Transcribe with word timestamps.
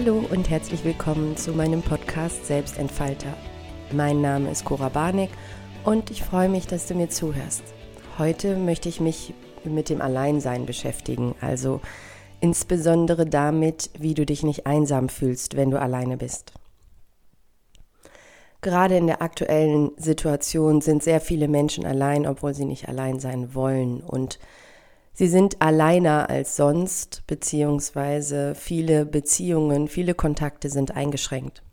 Hallo 0.00 0.24
und 0.30 0.48
herzlich 0.48 0.84
willkommen 0.84 1.36
zu 1.36 1.50
meinem 1.50 1.82
Podcast 1.82 2.46
Selbstentfalter. 2.46 3.34
Mein 3.90 4.20
Name 4.20 4.48
ist 4.48 4.64
Cora 4.64 4.90
Barnick 4.90 5.30
und 5.84 6.12
ich 6.12 6.22
freue 6.22 6.48
mich, 6.48 6.68
dass 6.68 6.86
du 6.86 6.94
mir 6.94 7.08
zuhörst. 7.08 7.64
Heute 8.16 8.56
möchte 8.56 8.88
ich 8.88 9.00
mich 9.00 9.34
mit 9.64 9.88
dem 9.88 10.00
Alleinsein 10.00 10.66
beschäftigen, 10.66 11.34
also 11.40 11.80
insbesondere 12.38 13.26
damit, 13.26 13.90
wie 13.98 14.14
du 14.14 14.24
dich 14.24 14.44
nicht 14.44 14.66
einsam 14.66 15.08
fühlst, 15.08 15.56
wenn 15.56 15.72
du 15.72 15.80
alleine 15.80 16.16
bist. 16.16 16.52
Gerade 18.60 18.96
in 18.96 19.08
der 19.08 19.20
aktuellen 19.20 19.90
Situation 19.96 20.80
sind 20.80 21.02
sehr 21.02 21.20
viele 21.20 21.48
Menschen 21.48 21.84
allein, 21.84 22.24
obwohl 22.24 22.54
sie 22.54 22.66
nicht 22.66 22.88
allein 22.88 23.18
sein 23.18 23.52
wollen. 23.52 24.00
Und 24.00 24.38
sie 25.18 25.26
sind 25.26 25.60
alleiner 25.60 26.30
als 26.30 26.54
sonst, 26.54 27.24
beziehungsweise 27.26 28.54
viele 28.54 29.04
Beziehungen, 29.04 29.88
viele 29.88 30.14
Kontakte 30.14 30.70
sind 30.70 30.94
eingeschränkt. 30.94 31.64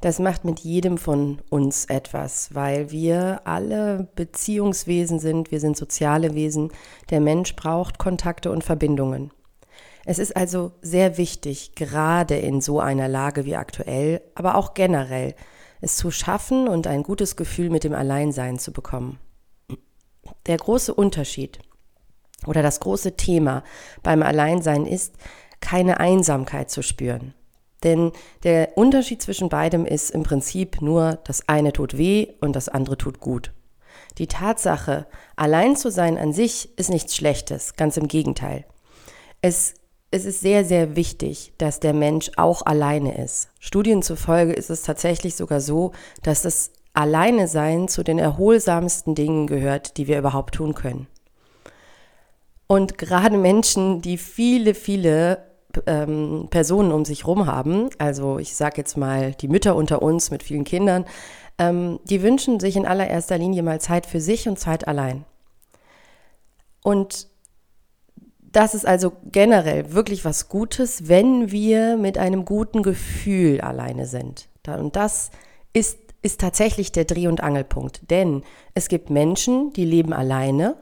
Das 0.00 0.18
macht 0.18 0.46
mit 0.46 0.60
jedem 0.60 0.96
von 0.96 1.42
uns 1.50 1.84
etwas, 1.84 2.54
weil 2.54 2.90
wir 2.90 3.42
alle 3.44 4.08
Beziehungswesen 4.16 5.18
sind, 5.18 5.50
wir 5.50 5.60
sind 5.60 5.76
soziale 5.76 6.34
Wesen. 6.34 6.72
Der 7.10 7.20
Mensch 7.20 7.54
braucht 7.54 7.98
Kontakte 7.98 8.50
und 8.50 8.64
Verbindungen. 8.64 9.30
Es 10.06 10.18
ist 10.18 10.34
also 10.34 10.72
sehr 10.80 11.18
wichtig, 11.18 11.74
gerade 11.74 12.36
in 12.36 12.62
so 12.62 12.80
einer 12.80 13.08
Lage 13.08 13.44
wie 13.44 13.56
aktuell, 13.56 14.22
aber 14.34 14.54
auch 14.54 14.72
generell, 14.72 15.34
es 15.82 15.98
zu 15.98 16.10
schaffen 16.10 16.66
und 16.66 16.86
ein 16.86 17.02
gutes 17.02 17.36
Gefühl 17.36 17.68
mit 17.68 17.84
dem 17.84 17.92
Alleinsein 17.92 18.58
zu 18.58 18.72
bekommen. 18.72 19.18
Der 20.46 20.56
große 20.56 20.94
Unterschied 20.94 21.58
oder 22.46 22.62
das 22.62 22.80
große 22.80 23.16
Thema 23.16 23.62
beim 24.02 24.22
Alleinsein 24.22 24.86
ist, 24.86 25.14
keine 25.60 26.00
Einsamkeit 26.00 26.70
zu 26.70 26.82
spüren. 26.82 27.34
Denn 27.82 28.12
der 28.42 28.76
Unterschied 28.76 29.22
zwischen 29.22 29.48
beidem 29.48 29.86
ist 29.86 30.10
im 30.10 30.22
Prinzip 30.22 30.82
nur, 30.82 31.18
das 31.24 31.48
eine 31.48 31.72
tut 31.72 31.96
weh 31.96 32.28
und 32.40 32.56
das 32.56 32.68
andere 32.68 32.98
tut 32.98 33.20
gut. 33.20 33.52
Die 34.18 34.26
Tatsache, 34.26 35.06
allein 35.36 35.76
zu 35.76 35.90
sein 35.90 36.18
an 36.18 36.32
sich, 36.32 36.76
ist 36.78 36.90
nichts 36.90 37.16
Schlechtes, 37.16 37.76
ganz 37.76 37.96
im 37.96 38.08
Gegenteil. 38.08 38.64
Es 39.40 39.74
es 40.12 40.24
ist 40.24 40.40
sehr, 40.40 40.64
sehr 40.64 40.96
wichtig, 40.96 41.52
dass 41.58 41.78
der 41.78 41.92
Mensch 41.92 42.32
auch 42.36 42.66
alleine 42.66 43.22
ist. 43.22 43.48
Studien 43.60 44.02
zufolge 44.02 44.52
ist 44.52 44.68
es 44.68 44.82
tatsächlich 44.82 45.36
sogar 45.36 45.60
so, 45.60 45.92
dass 46.22 46.42
das 46.42 46.72
Alleine 46.92 47.46
sein 47.46 47.86
zu 47.86 48.02
den 48.02 48.18
erholsamsten 48.18 49.14
Dingen 49.14 49.46
gehört, 49.46 49.96
die 49.96 50.08
wir 50.08 50.18
überhaupt 50.18 50.56
tun 50.56 50.74
können. 50.74 51.06
Und 52.70 52.98
gerade 52.98 53.36
Menschen, 53.36 54.00
die 54.00 54.16
viele, 54.16 54.74
viele 54.74 55.38
ähm, 55.88 56.46
Personen 56.50 56.92
um 56.92 57.04
sich 57.04 57.24
herum 57.24 57.46
haben, 57.46 57.90
also 57.98 58.38
ich 58.38 58.54
sage 58.54 58.76
jetzt 58.76 58.96
mal 58.96 59.32
die 59.32 59.48
Mütter 59.48 59.74
unter 59.74 60.02
uns 60.02 60.30
mit 60.30 60.44
vielen 60.44 60.62
Kindern, 60.62 61.04
ähm, 61.58 61.98
die 62.04 62.22
wünschen 62.22 62.60
sich 62.60 62.76
in 62.76 62.86
allererster 62.86 63.38
Linie 63.38 63.64
mal 63.64 63.80
Zeit 63.80 64.06
für 64.06 64.20
sich 64.20 64.46
und 64.46 64.60
Zeit 64.60 64.86
allein. 64.86 65.24
Und 66.84 67.26
das 68.40 68.76
ist 68.76 68.86
also 68.86 69.14
generell 69.24 69.92
wirklich 69.92 70.24
was 70.24 70.48
Gutes, 70.48 71.08
wenn 71.08 71.50
wir 71.50 71.96
mit 71.96 72.18
einem 72.18 72.44
guten 72.44 72.84
Gefühl 72.84 73.60
alleine 73.62 74.06
sind. 74.06 74.48
Und 74.68 74.94
das 74.94 75.32
ist, 75.72 75.98
ist 76.22 76.40
tatsächlich 76.40 76.92
der 76.92 77.04
Dreh- 77.04 77.26
und 77.26 77.42
Angelpunkt. 77.42 78.08
Denn 78.10 78.44
es 78.74 78.86
gibt 78.86 79.10
Menschen, 79.10 79.72
die 79.72 79.84
leben 79.84 80.12
alleine 80.12 80.76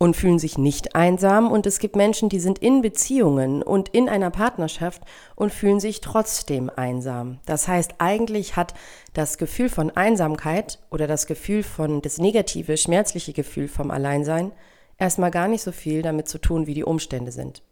und 0.00 0.16
fühlen 0.16 0.38
sich 0.38 0.56
nicht 0.56 0.96
einsam. 0.96 1.52
Und 1.52 1.66
es 1.66 1.78
gibt 1.78 1.94
Menschen, 1.94 2.30
die 2.30 2.40
sind 2.40 2.58
in 2.58 2.80
Beziehungen 2.80 3.62
und 3.62 3.90
in 3.90 4.08
einer 4.08 4.30
Partnerschaft 4.30 5.02
und 5.36 5.52
fühlen 5.52 5.78
sich 5.78 6.00
trotzdem 6.00 6.70
einsam. 6.74 7.38
Das 7.44 7.68
heißt, 7.68 7.96
eigentlich 7.98 8.56
hat 8.56 8.72
das 9.12 9.36
Gefühl 9.36 9.68
von 9.68 9.90
Einsamkeit 9.90 10.78
oder 10.90 11.06
das 11.06 11.26
Gefühl 11.26 11.62
von, 11.62 12.00
das 12.00 12.16
negative, 12.16 12.78
schmerzliche 12.78 13.34
Gefühl 13.34 13.68
vom 13.68 13.90
Alleinsein 13.90 14.52
erstmal 14.96 15.30
gar 15.30 15.48
nicht 15.48 15.62
so 15.62 15.70
viel 15.70 16.00
damit 16.00 16.28
zu 16.28 16.38
tun, 16.38 16.66
wie 16.66 16.74
die 16.74 16.84
Umstände 16.84 17.30
sind. 17.30 17.62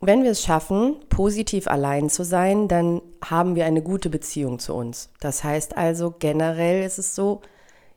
Wenn 0.00 0.22
wir 0.22 0.32
es 0.32 0.42
schaffen, 0.42 0.96
positiv 1.08 1.66
allein 1.66 2.10
zu 2.10 2.24
sein, 2.24 2.68
dann 2.68 3.00
haben 3.24 3.54
wir 3.54 3.64
eine 3.64 3.80
gute 3.80 4.10
Beziehung 4.10 4.58
zu 4.58 4.74
uns. 4.74 5.08
Das 5.20 5.42
heißt 5.42 5.78
also, 5.78 6.14
generell 6.18 6.84
ist 6.84 6.98
es 6.98 7.14
so, 7.14 7.40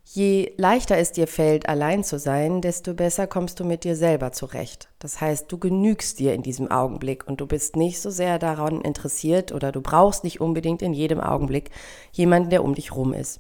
je 0.04 0.54
leichter 0.58 0.98
es 0.98 1.12
dir 1.12 1.28
fällt, 1.28 1.70
allein 1.70 2.04
zu 2.04 2.20
sein, 2.20 2.62
desto 2.62 2.94
besser 2.94 3.28
kommst 3.28 3.60
du 3.60 3.64
mit 3.64 3.84
dir 3.84 3.96
selber 3.96 4.32
zurecht. 4.32 4.90
Das 5.00 5.22
heißt, 5.22 5.52
du 5.52 5.58
genügst 5.58 6.20
dir 6.20 6.34
in 6.34 6.44
diesem 6.44 6.70
Augenblick 6.70 7.28
und 7.28 7.42
du 7.42 7.48
bist 7.48 7.76
nicht 7.76 8.02
so 8.02 8.10
sehr 8.10 8.40
daran 8.40 8.82
interessiert 8.82 9.52
oder 9.52 9.72
du 9.72 9.82
brauchst 9.82 10.24
nicht 10.24 10.42
unbedingt 10.42 10.82
in 10.82 10.94
jedem 10.94 11.20
Augenblick 11.20 11.72
jemanden, 12.12 12.50
der 12.50 12.64
um 12.64 12.76
dich 12.76 12.96
rum 12.96 13.14
ist. 13.14 13.40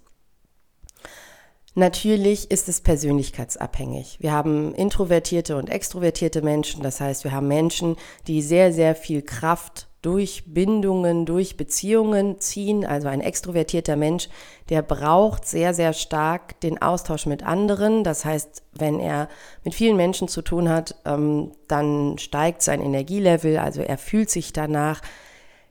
Natürlich 1.73 2.51
ist 2.51 2.67
es 2.67 2.81
persönlichkeitsabhängig. 2.81 4.17
Wir 4.19 4.33
haben 4.33 4.75
introvertierte 4.75 5.55
und 5.55 5.69
extrovertierte 5.69 6.41
Menschen. 6.41 6.83
Das 6.83 6.99
heißt, 6.99 7.23
wir 7.23 7.31
haben 7.31 7.47
Menschen, 7.47 7.95
die 8.27 8.41
sehr, 8.41 8.73
sehr 8.73 8.93
viel 8.93 9.21
Kraft 9.21 9.87
durch 10.01 10.43
Bindungen, 10.47 11.25
durch 11.25 11.57
Beziehungen 11.57 12.39
ziehen. 12.39 12.85
Also 12.85 13.07
ein 13.07 13.21
extrovertierter 13.21 13.95
Mensch, 13.95 14.29
der 14.69 14.81
braucht 14.81 15.47
sehr, 15.47 15.73
sehr 15.73 15.93
stark 15.93 16.59
den 16.61 16.81
Austausch 16.81 17.25
mit 17.25 17.43
anderen. 17.43 18.03
Das 18.03 18.25
heißt, 18.25 18.63
wenn 18.73 18.99
er 18.99 19.29
mit 19.63 19.75
vielen 19.75 19.97
Menschen 19.97 20.27
zu 20.27 20.41
tun 20.41 20.69
hat, 20.69 20.95
ähm, 21.05 21.51
dann 21.67 22.17
steigt 22.17 22.63
sein 22.63 22.81
Energielevel. 22.81 23.57
Also 23.57 23.81
er 23.81 23.97
fühlt 23.97 24.29
sich 24.29 24.53
danach 24.53 25.01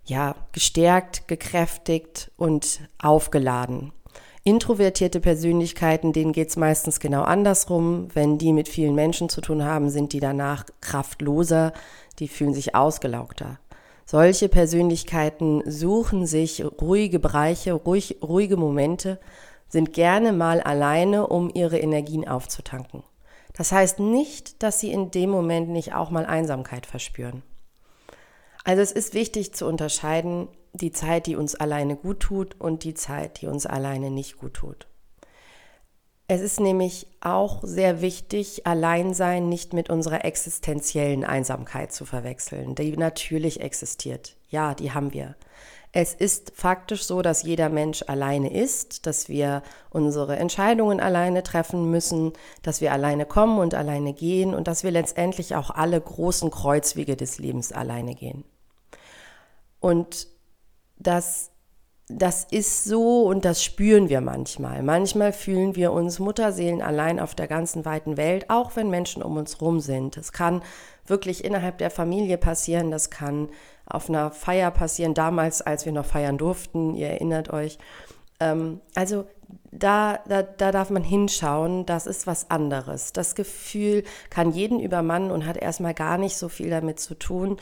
ja 0.04 0.36
gestärkt, 0.52 1.26
gekräftigt 1.26 2.30
und 2.36 2.80
aufgeladen. 2.98 3.92
Introvertierte 4.42 5.20
Persönlichkeiten, 5.20 6.12
denen 6.12 6.32
geht 6.32 6.48
es 6.48 6.56
meistens 6.56 6.98
genau 6.98 7.22
andersrum. 7.22 8.08
Wenn 8.14 8.38
die 8.38 8.52
mit 8.52 8.68
vielen 8.68 8.94
Menschen 8.94 9.28
zu 9.28 9.40
tun 9.40 9.64
haben, 9.64 9.90
sind 9.90 10.12
die 10.12 10.20
danach 10.20 10.64
kraftloser, 10.80 11.72
die 12.18 12.28
fühlen 12.28 12.54
sich 12.54 12.74
ausgelaugter. 12.74 13.58
Solche 14.10 14.48
Persönlichkeiten 14.48 15.62
suchen 15.70 16.26
sich 16.26 16.64
ruhige 16.82 17.20
Bereiche, 17.20 17.74
ruhig, 17.74 18.16
ruhige 18.20 18.56
Momente, 18.56 19.20
sind 19.68 19.92
gerne 19.92 20.32
mal 20.32 20.60
alleine, 20.60 21.28
um 21.28 21.48
ihre 21.54 21.78
Energien 21.78 22.26
aufzutanken. 22.26 23.04
Das 23.52 23.70
heißt 23.70 24.00
nicht, 24.00 24.64
dass 24.64 24.80
sie 24.80 24.90
in 24.90 25.12
dem 25.12 25.30
Moment 25.30 25.68
nicht 25.68 25.94
auch 25.94 26.10
mal 26.10 26.26
Einsamkeit 26.26 26.86
verspüren. 26.86 27.44
Also 28.64 28.82
es 28.82 28.90
ist 28.90 29.14
wichtig 29.14 29.54
zu 29.54 29.64
unterscheiden, 29.66 30.48
die 30.72 30.90
Zeit, 30.90 31.28
die 31.28 31.36
uns 31.36 31.54
alleine 31.54 31.94
gut 31.94 32.18
tut 32.18 32.60
und 32.60 32.82
die 32.82 32.94
Zeit, 32.94 33.40
die 33.40 33.46
uns 33.46 33.64
alleine 33.64 34.10
nicht 34.10 34.38
gut 34.38 34.54
tut. 34.54 34.88
Es 36.32 36.42
ist 36.42 36.60
nämlich 36.60 37.08
auch 37.20 37.58
sehr 37.64 38.02
wichtig, 38.02 38.64
Alleinsein 38.64 39.48
nicht 39.48 39.72
mit 39.72 39.90
unserer 39.90 40.24
existenziellen 40.24 41.24
Einsamkeit 41.24 41.92
zu 41.92 42.04
verwechseln, 42.04 42.76
die 42.76 42.96
natürlich 42.96 43.60
existiert. 43.60 44.36
Ja, 44.48 44.74
die 44.74 44.92
haben 44.92 45.12
wir. 45.12 45.34
Es 45.90 46.14
ist 46.14 46.52
faktisch 46.54 47.02
so, 47.02 47.20
dass 47.20 47.42
jeder 47.42 47.68
Mensch 47.68 48.04
alleine 48.06 48.52
ist, 48.52 49.08
dass 49.08 49.28
wir 49.28 49.64
unsere 49.90 50.36
Entscheidungen 50.36 51.00
alleine 51.00 51.42
treffen 51.42 51.90
müssen, 51.90 52.32
dass 52.62 52.80
wir 52.80 52.92
alleine 52.92 53.26
kommen 53.26 53.58
und 53.58 53.74
alleine 53.74 54.12
gehen 54.12 54.54
und 54.54 54.68
dass 54.68 54.84
wir 54.84 54.92
letztendlich 54.92 55.56
auch 55.56 55.70
alle 55.70 56.00
großen 56.00 56.52
Kreuzwege 56.52 57.16
des 57.16 57.40
Lebens 57.40 57.72
alleine 57.72 58.14
gehen. 58.14 58.44
Und 59.80 60.28
das, 60.96 61.50
das 62.10 62.44
ist 62.50 62.84
so 62.84 63.22
und 63.22 63.44
das 63.44 63.62
spüren 63.62 64.08
wir 64.08 64.20
manchmal. 64.20 64.82
Manchmal 64.82 65.32
fühlen 65.32 65.76
wir 65.76 65.92
uns 65.92 66.18
Mutterseelen 66.18 66.82
allein 66.82 67.20
auf 67.20 67.34
der 67.34 67.46
ganzen 67.46 67.84
weiten 67.84 68.16
Welt, 68.16 68.50
auch 68.50 68.76
wenn 68.76 68.90
Menschen 68.90 69.22
um 69.22 69.36
uns 69.36 69.60
rum 69.60 69.80
sind. 69.80 70.16
Es 70.16 70.32
kann 70.32 70.62
wirklich 71.06 71.44
innerhalb 71.44 71.78
der 71.78 71.90
Familie 71.90 72.38
passieren, 72.38 72.90
das 72.90 73.10
kann 73.10 73.48
auf 73.86 74.08
einer 74.08 74.30
Feier 74.30 74.70
passieren, 74.70 75.14
damals, 75.14 75.62
als 75.62 75.84
wir 75.84 75.92
noch 75.92 76.06
feiern 76.06 76.38
durften, 76.38 76.94
ihr 76.94 77.08
erinnert 77.08 77.52
euch. 77.52 77.78
Ähm, 78.38 78.80
also 78.94 79.26
da, 79.72 80.20
da, 80.28 80.42
da 80.42 80.72
darf 80.72 80.90
man 80.90 81.02
hinschauen, 81.02 81.86
das 81.86 82.06
ist 82.06 82.26
was 82.26 82.50
anderes. 82.50 83.12
Das 83.12 83.34
Gefühl 83.34 84.04
kann 84.30 84.52
jeden 84.52 84.80
übermannen 84.80 85.30
und 85.30 85.46
hat 85.46 85.56
erstmal 85.56 85.94
gar 85.94 86.18
nicht 86.18 86.36
so 86.36 86.48
viel 86.48 86.70
damit 86.70 87.00
zu 87.00 87.14
tun, 87.14 87.56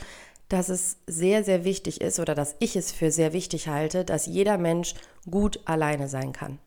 dass 0.49 0.69
es 0.69 0.97
sehr, 1.07 1.43
sehr 1.43 1.63
wichtig 1.63 2.01
ist 2.01 2.19
oder 2.19 2.35
dass 2.35 2.55
ich 2.59 2.75
es 2.75 2.91
für 2.91 3.11
sehr 3.11 3.33
wichtig 3.33 3.67
halte, 3.67 4.03
dass 4.03 4.25
jeder 4.25 4.57
Mensch 4.57 4.95
gut 5.29 5.59
alleine 5.65 6.09
sein 6.09 6.33
kann. 6.33 6.59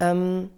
Ähm, 0.00 0.50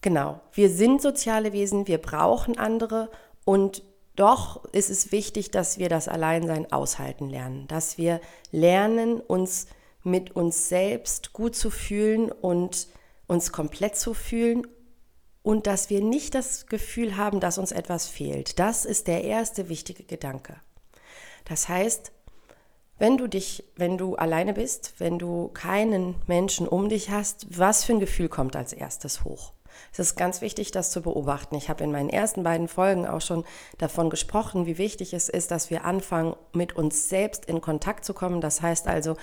genau, 0.00 0.40
wir 0.52 0.70
sind 0.70 1.02
soziale 1.02 1.52
Wesen, 1.52 1.88
wir 1.88 1.98
brauchen 1.98 2.56
andere 2.56 3.10
und 3.44 3.82
doch 4.14 4.64
ist 4.72 4.88
es 4.88 5.12
wichtig, 5.12 5.50
dass 5.50 5.78
wir 5.78 5.88
das 5.88 6.08
Alleinsein 6.08 6.72
aushalten 6.72 7.28
lernen, 7.28 7.66
dass 7.66 7.98
wir 7.98 8.20
lernen, 8.50 9.20
uns 9.20 9.66
mit 10.04 10.34
uns 10.36 10.68
selbst 10.68 11.32
gut 11.32 11.56
zu 11.56 11.68
fühlen 11.68 12.30
und 12.30 12.86
uns 13.26 13.50
komplett 13.50 13.96
zu 13.96 14.14
fühlen 14.14 14.66
und 15.42 15.66
dass 15.66 15.90
wir 15.90 16.00
nicht 16.00 16.34
das 16.34 16.66
Gefühl 16.66 17.16
haben, 17.16 17.40
dass 17.40 17.58
uns 17.58 17.72
etwas 17.72 18.06
fehlt. 18.06 18.58
Das 18.58 18.84
ist 18.84 19.08
der 19.08 19.24
erste 19.24 19.68
wichtige 19.68 20.04
Gedanke. 20.04 20.56
Das 21.46 21.68
heißt, 21.68 22.12
Wenn 22.98 23.18
du 23.18 23.26
dich, 23.26 23.62
wenn 23.76 23.98
du 23.98 24.16
alleine 24.16 24.54
bist, 24.54 24.94
wenn 24.98 25.18
du 25.18 25.48
keinen 25.48 26.14
Menschen 26.26 26.66
um 26.66 26.88
dich 26.88 27.10
hast, 27.10 27.46
was 27.58 27.84
für 27.84 27.92
ein 27.92 28.00
Gefühl 28.00 28.30
kommt 28.30 28.56
als 28.56 28.72
erstes 28.72 29.22
hoch? 29.22 29.52
Es 29.92 29.98
ist 29.98 30.16
ganz 30.16 30.40
wichtig, 30.40 30.70
das 30.70 30.90
zu 30.90 31.02
beobachten. 31.02 31.54
Ich 31.56 31.68
habe 31.68 31.84
in 31.84 31.92
meinen 31.92 32.08
ersten 32.08 32.42
beiden 32.42 32.68
Folgen 32.68 33.06
auch 33.06 33.20
schon 33.20 33.44
davon 33.76 34.08
gesprochen, 34.08 34.64
wie 34.64 34.78
wichtig 34.78 35.12
es 35.12 35.28
ist, 35.28 35.50
dass 35.50 35.68
wir 35.68 35.84
anfangen, 35.84 36.34
mit 36.54 36.74
uns 36.74 37.10
selbst 37.10 37.44
in 37.44 37.60
Kontakt 37.60 38.06
zu 38.06 38.14
kommen. 38.14 38.40
Das 38.40 38.62
heißt 38.62 38.86
also, 38.86 39.16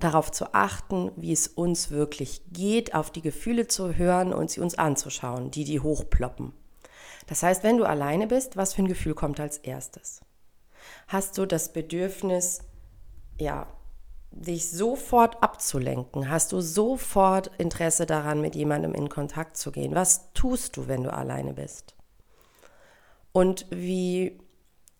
darauf 0.00 0.32
zu 0.32 0.52
achten, 0.52 1.12
wie 1.14 1.30
es 1.30 1.46
uns 1.46 1.92
wirklich 1.92 2.42
geht, 2.52 2.96
auf 2.96 3.12
die 3.12 3.22
Gefühle 3.22 3.68
zu 3.68 3.94
hören 3.94 4.34
und 4.34 4.50
sie 4.50 4.60
uns 4.60 4.76
anzuschauen, 4.76 5.52
die 5.52 5.62
die 5.62 5.78
hochploppen. 5.78 6.52
Das 7.28 7.44
heißt, 7.44 7.62
wenn 7.62 7.76
du 7.76 7.84
alleine 7.84 8.26
bist, 8.26 8.56
was 8.56 8.74
für 8.74 8.82
ein 8.82 8.88
Gefühl 8.88 9.14
kommt 9.14 9.38
als 9.38 9.58
erstes? 9.58 10.23
Hast 11.08 11.38
du 11.38 11.46
das 11.46 11.72
Bedürfnis, 11.72 12.60
ja, 13.38 13.66
dich 14.30 14.70
sofort 14.70 15.42
abzulenken? 15.42 16.28
Hast 16.28 16.52
du 16.52 16.60
sofort 16.60 17.50
Interesse 17.58 18.06
daran, 18.06 18.40
mit 18.40 18.54
jemandem 18.54 18.94
in 18.94 19.08
Kontakt 19.08 19.56
zu 19.56 19.70
gehen? 19.70 19.94
Was 19.94 20.32
tust 20.32 20.76
du, 20.76 20.88
wenn 20.88 21.04
du 21.04 21.12
alleine 21.12 21.54
bist? 21.54 21.94
Und 23.32 23.66
wie, 23.70 24.38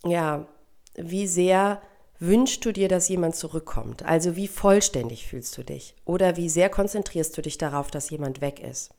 ja, 0.05 0.47
wie 0.95 1.27
sehr 1.27 1.81
wünschst 2.19 2.65
du 2.65 2.73
dir, 2.73 2.89
dass 2.89 3.09
jemand 3.09 3.37
zurückkommt? 3.37 4.05
Also 4.05 4.37
wie 4.37 4.49
vollständig 4.49 5.27
fühlst 5.27 5.57
du 5.59 5.63
dich? 5.63 5.95
Oder 6.05 6.37
wie 6.37 6.49
sehr 6.49 6.69
konzentrierst 6.69 7.37
du 7.37 7.43
dich 7.43 7.59
darauf, 7.59 7.91
dass 7.91 8.11
jemand 8.11 8.41
weg 8.41 8.61
ist? 8.61 8.91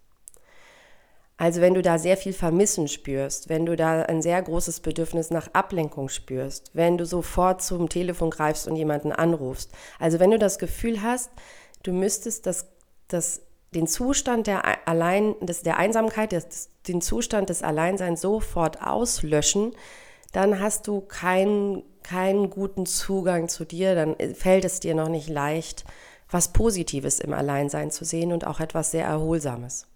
Also 1.38 1.60
wenn 1.60 1.74
du 1.74 1.82
da 1.82 1.98
sehr 1.98 2.16
viel 2.16 2.32
Vermissen 2.32 2.88
spürst, 2.88 3.50
wenn 3.50 3.66
du 3.66 3.76
da 3.76 4.04
ein 4.04 4.22
sehr 4.22 4.42
großes 4.42 4.80
Bedürfnis 4.80 5.32
nach 5.32 5.50
Ablenkung 5.54 6.08
spürst, 6.08 6.72
wenn 6.74 6.98
du 6.98 7.06
sofort 7.06 7.62
zum 7.62 7.90
Telefon 7.90 8.30
greifst 8.30 8.68
und 8.68 8.78
jemanden 8.78 9.12
anrufst, 9.12 9.72
also 10.00 10.20
wenn 10.20 10.32
du 10.32 10.40
das 10.40 10.60
Gefühl 10.60 11.02
hast, 11.02 11.30
du 11.84 11.92
müsstest 11.92 12.46
das, 12.46 12.68
das, 13.10 13.42
den 13.74 13.86
Zustand 13.86 14.48
der, 14.48 14.88
Allein, 14.88 15.36
des, 15.42 15.62
der 15.62 15.76
Einsamkeit, 15.76 16.32
des, 16.32 16.70
den 16.88 17.02
Zustand 17.02 17.50
des 17.50 17.64
Alleinseins 17.64 18.22
sofort 18.22 18.81
auslöschen, 18.81 19.74
dann 20.31 20.62
hast 20.62 20.88
du 20.88 21.02
keinen, 21.02 21.84
keinen 22.02 22.50
guten 22.50 22.86
Zugang 22.86 23.50
zu 23.50 23.66
dir, 23.66 23.94
dann 23.94 24.16
fällt 24.36 24.64
es 24.64 24.80
dir 24.80 24.96
noch 24.96 25.10
nicht 25.10 25.28
leicht, 25.28 25.84
was 26.30 26.54
Positives 26.54 27.20
im 27.20 27.34
Alleinsein 27.34 27.92
zu 27.92 28.06
sehen 28.06 28.31
und 28.31 28.48
auch 28.48 28.62
etwas 28.62 28.92
sehr 28.92 29.06
Erholsames. 29.06 29.88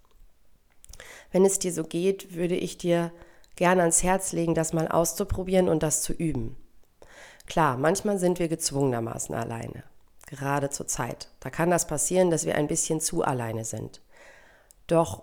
Wenn 1.32 1.44
es 1.44 1.58
dir 1.58 1.72
so 1.72 1.84
geht, 1.84 2.34
würde 2.34 2.56
ich 2.56 2.78
dir 2.78 3.12
gerne 3.56 3.82
ans 3.82 4.02
Herz 4.02 4.32
legen, 4.32 4.54
das 4.54 4.72
mal 4.72 4.88
auszuprobieren 4.88 5.68
und 5.68 5.82
das 5.82 6.02
zu 6.02 6.12
üben. 6.12 6.56
Klar, 7.46 7.76
manchmal 7.76 8.18
sind 8.18 8.38
wir 8.38 8.48
gezwungenermaßen 8.48 9.34
alleine, 9.34 9.82
gerade 10.26 10.70
zur 10.70 10.86
Zeit. 10.86 11.28
Da 11.40 11.50
kann 11.50 11.70
das 11.70 11.86
passieren, 11.86 12.30
dass 12.30 12.46
wir 12.46 12.54
ein 12.54 12.68
bisschen 12.68 13.00
zu 13.00 13.22
alleine 13.22 13.64
sind. 13.64 14.00
Doch 14.86 15.22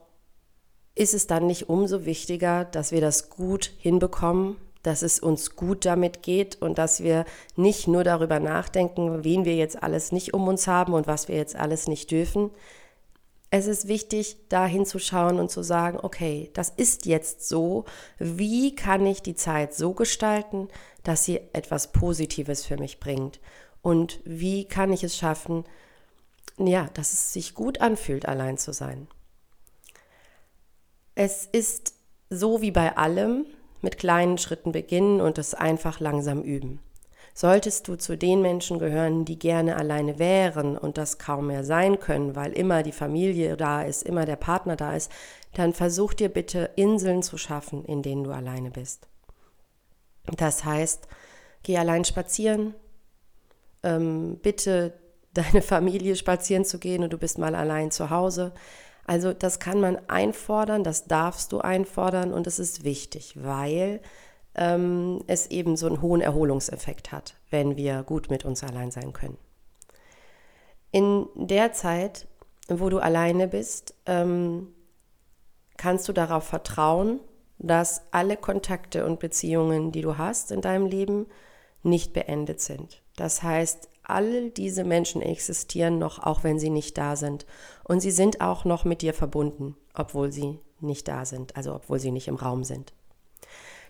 ist 0.93 1.13
es 1.13 1.27
dann 1.27 1.47
nicht 1.47 1.69
umso 1.69 2.05
wichtiger, 2.05 2.65
dass 2.65 2.91
wir 2.91 3.01
das 3.01 3.29
gut 3.29 3.71
hinbekommen, 3.77 4.57
dass 4.83 5.01
es 5.01 5.19
uns 5.19 5.55
gut 5.55 5.85
damit 5.85 6.23
geht 6.23 6.61
und 6.61 6.77
dass 6.77 7.03
wir 7.03 7.25
nicht 7.55 7.87
nur 7.87 8.03
darüber 8.03 8.39
nachdenken, 8.39 9.23
wen 9.23 9.45
wir 9.45 9.55
jetzt 9.55 9.81
alles 9.81 10.11
nicht 10.11 10.33
um 10.33 10.47
uns 10.47 10.67
haben 10.67 10.93
und 10.93 11.07
was 11.07 11.27
wir 11.27 11.35
jetzt 11.35 11.55
alles 11.55 11.87
nicht 11.87 12.11
dürfen, 12.11 12.51
es 13.49 13.67
ist 13.67 13.87
wichtig, 13.87 14.37
da 14.49 14.65
hinzuschauen 14.65 15.39
und 15.39 15.49
zu 15.49 15.63
sagen, 15.63 15.99
okay, 16.01 16.49
das 16.53 16.69
ist 16.69 17.05
jetzt 17.05 17.47
so. 17.47 17.85
Wie 18.19 18.75
kann 18.75 19.05
ich 19.05 19.21
die 19.21 19.35
Zeit 19.35 19.73
so 19.73 19.93
gestalten, 19.93 20.67
dass 21.03 21.23
sie 21.23 21.39
etwas 21.53 21.91
Positives 21.93 22.65
für 22.65 22.77
mich 22.77 22.99
bringt? 22.99 23.39
Und 23.81 24.19
wie 24.25 24.65
kann 24.65 24.91
ich 24.91 25.03
es 25.03 25.15
schaffen, 25.15 25.63
ja, 26.57 26.89
dass 26.93 27.13
es 27.13 27.31
sich 27.31 27.53
gut 27.53 27.79
anfühlt, 27.79 28.27
allein 28.27 28.57
zu 28.57 28.73
sein? 28.73 29.07
Es 31.15 31.45
ist 31.45 31.93
so 32.29 32.61
wie 32.61 32.71
bei 32.71 32.97
allem, 32.97 33.45
mit 33.81 33.97
kleinen 33.97 34.37
Schritten 34.37 34.71
beginnen 34.73 35.21
und 35.21 35.37
es 35.37 35.53
einfach 35.53 35.99
langsam 35.99 36.41
üben. 36.41 36.79
Solltest 37.39 37.87
du 37.87 37.95
zu 37.97 38.17
den 38.17 38.41
Menschen 38.41 38.79
gehören, 38.79 39.23
die 39.23 39.37
gerne 39.37 39.75
alleine 39.75 40.17
wären 40.17 40.75
und 40.75 40.97
das 40.97 41.19
kaum 41.19 41.45
mehr 41.45 41.63
sein 41.63 41.99
können, 41.99 42.35
weil 42.35 42.51
immer 42.51 42.81
die 42.81 42.91
Familie 42.91 43.55
da 43.55 43.83
ist, 43.83 44.01
immer 44.01 44.25
der 44.25 44.37
Partner 44.37 44.75
da 44.75 44.95
ist, 44.95 45.11
dann 45.53 45.71
versuch 45.71 46.15
dir 46.15 46.29
bitte 46.29 46.71
Inseln 46.75 47.21
zu 47.21 47.37
schaffen, 47.37 47.85
in 47.85 48.01
denen 48.01 48.23
du 48.23 48.31
alleine 48.31 48.71
bist. 48.71 49.07
Das 50.35 50.65
heißt, 50.65 51.07
geh 51.61 51.77
allein 51.77 52.05
spazieren, 52.05 52.73
ähm, 53.83 54.39
bitte 54.41 54.93
deine 55.35 55.61
Familie 55.61 56.15
spazieren 56.15 56.65
zu 56.65 56.79
gehen 56.79 57.03
und 57.03 57.13
du 57.13 57.19
bist 57.19 57.37
mal 57.37 57.53
allein 57.53 57.91
zu 57.91 58.09
Hause. 58.09 58.51
Also 59.05 59.31
das 59.33 59.59
kann 59.59 59.79
man 59.79 59.99
einfordern, 60.09 60.83
das 60.83 61.05
darfst 61.05 61.51
du 61.51 61.59
einfordern 61.59 62.33
und 62.33 62.47
es 62.47 62.57
ist 62.57 62.83
wichtig, 62.83 63.35
weil 63.35 64.01
ähm, 64.57 65.23
es 65.27 65.47
eben 65.47 65.77
so 65.77 65.87
einen 65.87 66.01
hohen 66.01 66.21
Erholungseffekt 66.21 67.11
hat, 67.11 67.35
wenn 67.49 67.77
wir 67.77 68.03
gut 68.03 68.29
mit 68.29 68.43
uns 68.43 68.63
allein 68.63 68.91
sein 68.91 69.13
können. 69.13 69.37
In 70.91 71.27
der 71.35 71.73
Zeit, 71.73 72.27
wo 72.67 72.89
du 72.89 72.99
alleine 72.99 73.47
bist, 73.47 73.93
ähm, 74.05 74.73
kannst 75.77 76.07
du 76.07 76.13
darauf 76.13 76.43
vertrauen, 76.43 77.19
dass 77.59 78.01
alle 78.11 78.37
Kontakte 78.37 79.05
und 79.05 79.19
Beziehungen, 79.19 79.91
die 79.91 80.01
du 80.01 80.17
hast 80.17 80.51
in 80.51 80.61
deinem 80.61 80.85
Leben, 80.85 81.27
nicht 81.83 82.13
beendet 82.13 82.61
sind. 82.61 83.01
Das 83.15 83.43
heißt, 83.43 83.89
all 84.03 84.49
diese 84.51 84.83
Menschen 84.83 85.21
existieren 85.21 85.99
noch, 85.99 86.19
auch 86.23 86.43
wenn 86.43 86.59
sie 86.59 86.69
nicht 86.69 86.97
da 86.97 87.15
sind. 87.15 87.45
Und 87.83 87.99
sie 87.99 88.11
sind 88.11 88.41
auch 88.41 88.65
noch 88.65 88.85
mit 88.85 89.01
dir 89.01 89.13
verbunden, 89.13 89.75
obwohl 89.93 90.31
sie 90.31 90.59
nicht 90.79 91.07
da 91.07 91.25
sind, 91.25 91.55
also 91.55 91.75
obwohl 91.75 91.99
sie 91.99 92.11
nicht 92.11 92.27
im 92.27 92.35
Raum 92.35 92.63
sind. 92.63 92.93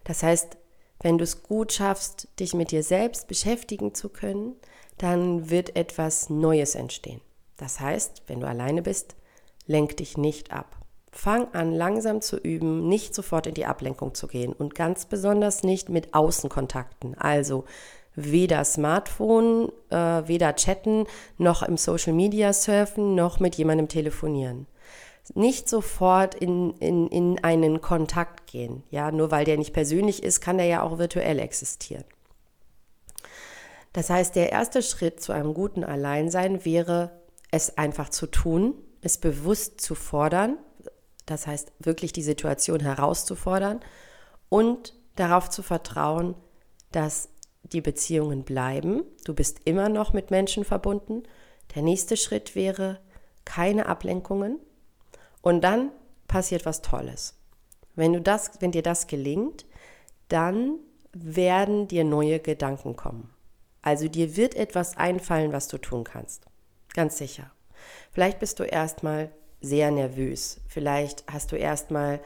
Das 0.08 0.24
heißt, 0.24 0.58
wenn 1.02 1.18
du 1.18 1.26
es 1.26 1.44
gut 1.44 1.74
schaffst, 1.74 2.30
dich 2.40 2.54
mit 2.54 2.72
dir 2.72 2.82
selbst 2.82 3.28
beschäftigen 3.28 3.94
zu 3.94 4.08
können, 4.08 4.56
dann 4.98 5.50
wird 5.50 5.76
etwas 5.76 6.30
Neues 6.30 6.76
entstehen. 6.76 7.20
Das 7.58 7.82
heißt, 7.82 8.24
wenn 8.28 8.40
du 8.40 8.48
alleine 8.48 8.82
bist, 8.82 9.16
lenk 9.66 9.98
dich 9.98 10.18
nicht 10.18 10.54
ab. 10.54 10.78
Fang 11.12 11.54
an, 11.54 11.74
langsam 11.74 12.22
zu 12.22 12.38
üben, 12.38 12.88
nicht 12.88 13.14
sofort 13.14 13.48
in 13.48 13.54
die 13.54 13.66
Ablenkung 13.66 14.16
zu 14.16 14.28
gehen 14.28 14.54
und 14.54 14.76
ganz 14.76 15.06
besonders 15.06 15.64
nicht 15.64 15.90
mit 15.90 16.14
Außenkontakten. 16.14 17.18
Also 17.18 17.66
weder 18.16 18.64
Smartphone, 18.64 19.74
äh, 19.90 19.96
weder 20.28 20.56
chatten, 20.56 21.06
noch 21.38 21.64
im 21.64 21.76
Social 21.76 22.14
Media 22.14 22.54
surfen, 22.54 23.14
noch 23.14 23.42
mit 23.42 23.56
jemandem 23.56 23.90
telefonieren 23.90 24.68
nicht 25.36 25.70
sofort 25.70 26.36
in, 26.36 26.72
in, 26.80 27.08
in 27.08 27.44
einen 27.44 27.82
Kontakt 27.82 28.48
gehen. 28.48 28.84
Ja, 28.90 29.12
nur 29.12 29.32
weil 29.32 29.46
der 29.46 29.58
nicht 29.58 29.74
persönlich 29.74 30.24
ist, 30.24 30.42
kann 30.42 30.58
der 30.58 30.68
ja 30.68 30.84
auch 30.84 30.98
virtuell 30.98 31.40
existieren. 31.40 32.04
Das 33.94 34.10
heißt, 34.10 34.36
der 34.36 34.52
erste 34.52 34.82
Schritt 34.82 35.22
zu 35.22 35.32
einem 35.32 35.54
guten 35.54 35.84
Alleinsein 35.84 36.64
wäre, 36.66 37.12
es 37.52 37.78
einfach 37.78 38.10
zu 38.10 38.28
tun, 38.28 38.76
es 39.02 39.18
bewusst 39.18 39.82
zu 39.82 39.96
fordern, 39.96 40.58
das 41.26 41.48
heißt 41.48 41.72
wirklich 41.80 42.14
die 42.14 42.24
Situation 42.24 42.80
herauszufordern 42.80 43.80
und 44.50 44.94
darauf 45.16 45.50
zu 45.50 45.64
vertrauen, 45.64 46.36
dass 46.92 47.30
die 47.64 47.82
Beziehungen 47.82 48.44
bleiben. 48.44 49.04
Du 49.26 49.34
bist 49.34 49.60
immer 49.66 49.90
noch 49.90 50.14
mit 50.14 50.32
Menschen 50.32 50.64
verbunden. 50.64 51.24
Der 51.76 51.82
nächste 51.82 52.18
Schritt 52.18 52.56
wäre 52.56 53.00
keine 53.46 53.88
Ablenkungen, 53.88 54.60
und 55.48 55.62
dann 55.62 55.94
passiert 56.28 56.66
was 56.66 56.82
Tolles. 56.82 57.34
Wenn, 57.96 58.12
du 58.12 58.20
das, 58.20 58.60
wenn 58.60 58.74
dir 58.74 58.82
das 58.82 59.08
gelingt, 59.08 59.66
dann 60.28 60.78
werden 61.14 61.88
dir 61.88 62.04
neue 62.04 62.42
Gedanken 62.42 62.98
kommen. 62.98 63.30
Also 63.82 64.10
dir 64.10 64.36
wird 64.36 64.56
etwas 64.56 64.98
einfallen, 64.98 65.54
was 65.54 65.70
du 65.70 65.78
tun 65.78 66.04
kannst. 66.04 66.44
Ganz 66.94 67.18
sicher. 67.18 67.50
Vielleicht 68.12 68.40
bist 68.40 68.60
du 68.60 68.64
erstmal 68.64 69.32
sehr 69.62 69.90
nervös. 69.90 70.60
Vielleicht 70.68 71.24
hast 71.32 71.54
du 71.54 71.56
erstmal 71.56 72.20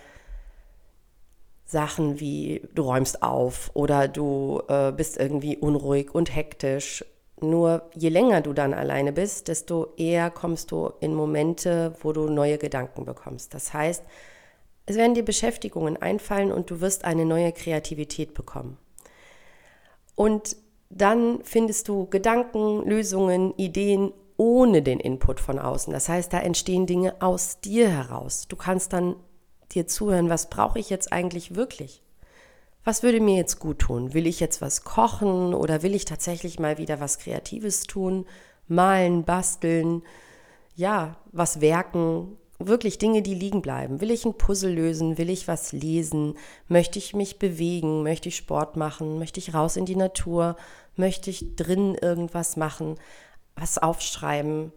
Sachen 1.64 2.20
wie 2.20 2.68
du 2.74 2.82
räumst 2.82 3.22
auf 3.22 3.70
oder 3.76 4.08
du 4.08 4.64
äh, 4.68 4.92
bist 4.92 5.18
irgendwie 5.18 5.58
unruhig 5.58 6.16
und 6.16 6.36
hektisch 6.36 7.06
nur 7.42 7.90
je 7.96 8.10
länger 8.10 8.42
du 8.42 8.54
dann 8.54 8.74
alleine 8.74 9.12
bist, 9.12 9.48
desto 9.48 9.94
eher 9.98 10.30
kommst 10.30 10.72
du 10.72 10.92
in 11.00 11.14
Momente, 11.14 11.96
wo 12.02 12.14
du 12.14 12.30
neue 12.30 12.58
Gedanken 12.58 13.06
bekommst. 13.06 13.54
Das 13.54 13.74
heißt, 13.74 14.04
es 14.86 14.96
werden 14.96 15.14
dir 15.14 15.26
Beschäftigungen 15.26 15.98
einfallen 15.98 16.52
und 16.52 16.70
du 16.70 16.82
wirst 16.82 17.06
eine 17.06 17.26
neue 17.26 17.52
Kreativität 17.52 18.34
bekommen. 18.34 18.78
Und 20.16 20.56
dann 20.90 21.40
findest 21.44 21.88
du 21.88 22.08
Gedanken, 22.10 22.88
Lösungen, 22.88 23.54
Ideen 23.58 24.12
ohne 24.38 24.82
den 24.82 25.00
Input 25.00 25.40
von 25.40 25.60
außen. 25.60 25.94
Das 25.94 26.10
heißt, 26.10 26.34
da 26.34 26.40
entstehen 26.40 26.86
Dinge 26.86 27.22
aus 27.22 27.60
dir 27.62 27.90
heraus. 27.90 28.48
Du 28.48 28.56
kannst 28.56 28.92
dann 28.92 29.16
dir 29.72 29.88
zuhören, 29.88 30.30
was 30.30 30.50
brauche 30.50 30.80
ich 30.80 30.90
jetzt 30.90 31.14
eigentlich 31.14 31.56
wirklich? 31.56 32.02
Was 32.84 33.04
würde 33.04 33.20
mir 33.20 33.36
jetzt 33.36 33.60
gut 33.60 33.80
tun? 33.80 34.14
Will 34.14 34.28
ich 34.28 34.40
jetzt 34.40 34.62
was 34.62 34.84
kochen 34.84 35.54
oder 35.54 35.84
will 35.84 35.94
ich 35.94 36.06
tatsächlich 36.06 36.60
mal 36.60 36.78
wieder 36.78 37.00
was 37.00 37.20
Kreatives 37.20 37.84
tun? 37.84 38.26
Malen, 38.68 39.24
basteln, 39.24 40.02
ja, 40.76 41.18
was 41.32 41.62
werken, 41.62 42.38
wirklich 42.60 42.98
Dinge, 42.98 43.22
die 43.22 43.36
liegen 43.36 43.62
bleiben. 43.62 44.02
Will 44.02 44.12
ich 44.12 44.26
ein 44.26 44.38
Puzzle 44.38 44.74
lösen? 44.74 45.18
Will 45.18 45.30
ich 45.30 45.48
was 45.48 45.72
lesen? 45.72 46.36
Möchte 46.68 47.00
ich 47.00 47.14
mich 47.14 47.40
bewegen? 47.40 48.04
Möchte 48.04 48.30
ich 48.30 48.38
Sport 48.38 48.78
machen? 48.78 49.20
Möchte 49.20 49.40
ich 49.40 49.54
raus 49.54 49.76
in 49.76 49.86
die 49.86 49.96
Natur? 49.96 50.56
Möchte 50.96 51.30
ich 51.30 51.56
drin 51.56 51.96
irgendwas 51.96 52.58
machen? 52.58 52.96
Was 53.56 53.78
aufschreiben? 53.78 54.72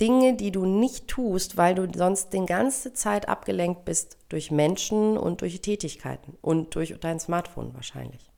Dinge, 0.00 0.34
die 0.34 0.50
du 0.50 0.64
nicht 0.64 1.08
tust, 1.08 1.56
weil 1.56 1.74
du 1.74 1.86
sonst 1.94 2.32
die 2.32 2.46
ganze 2.46 2.92
Zeit 2.92 3.28
abgelenkt 3.28 3.84
bist 3.84 4.16
durch 4.28 4.50
Menschen 4.50 5.18
und 5.18 5.42
durch 5.42 5.60
Tätigkeiten 5.60 6.38
und 6.40 6.74
durch 6.74 6.94
dein 7.00 7.20
Smartphone 7.20 7.74
wahrscheinlich. 7.74 8.30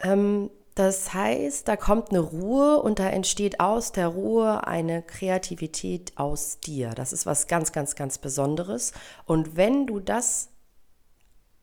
Ähm, 0.00 0.50
das 0.74 1.12
heißt, 1.12 1.68
da 1.68 1.76
kommt 1.76 2.10
eine 2.10 2.20
Ruhe 2.20 2.82
und 2.82 2.98
da 2.98 3.08
entsteht 3.08 3.60
aus 3.60 3.92
der 3.92 4.08
Ruhe 4.08 4.66
eine 4.66 5.02
Kreativität 5.02 6.12
aus 6.16 6.60
dir. 6.60 6.90
Das 6.90 7.12
ist 7.12 7.26
was 7.26 7.46
ganz, 7.46 7.72
ganz, 7.72 7.94
ganz 7.94 8.16
Besonderes. 8.16 8.92
Und 9.26 9.54
wenn 9.56 9.86
du 9.86 10.00
das 10.00 10.48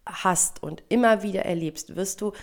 hast 0.06 0.62
und 0.62 0.84
immer 0.90 1.24
wieder 1.24 1.44
erlebst, 1.46 1.96
wirst 1.96 2.22
du 2.22 2.34